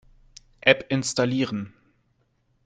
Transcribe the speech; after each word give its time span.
App 0.63 0.91
installieren. 0.91 1.75